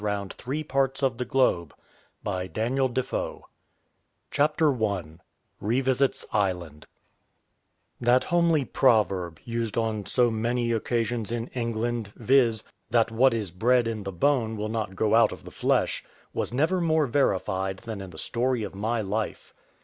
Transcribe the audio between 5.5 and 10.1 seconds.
REVISITS ISLAND That homely proverb, used on